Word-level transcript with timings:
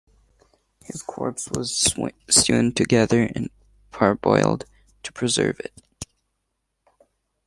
His 0.83 1.03
corpse 1.03 1.47
was 1.51 1.93
sewn 2.33 2.71
together 2.73 3.21
and 3.35 3.51
parboiled, 3.91 4.65
to 5.03 5.13
preserve 5.13 5.59
it. 5.59 5.79